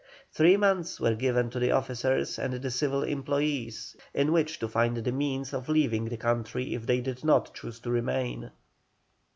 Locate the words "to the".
1.51-1.69